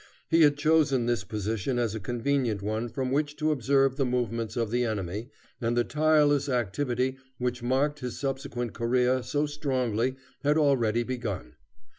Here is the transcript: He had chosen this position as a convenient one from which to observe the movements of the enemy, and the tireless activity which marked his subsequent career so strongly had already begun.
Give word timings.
He 0.31 0.41
had 0.41 0.57
chosen 0.57 1.05
this 1.05 1.23
position 1.23 1.77
as 1.77 1.93
a 1.93 1.99
convenient 1.99 2.63
one 2.63 2.89
from 2.89 3.11
which 3.11 3.35
to 3.35 3.51
observe 3.51 3.97
the 3.97 4.03
movements 4.03 4.57
of 4.57 4.71
the 4.71 4.83
enemy, 4.83 5.29
and 5.61 5.77
the 5.77 5.83
tireless 5.83 6.49
activity 6.49 7.17
which 7.37 7.61
marked 7.61 7.99
his 7.99 8.17
subsequent 8.19 8.73
career 8.73 9.21
so 9.21 9.45
strongly 9.45 10.15
had 10.43 10.57
already 10.57 11.03
begun. 11.03 11.53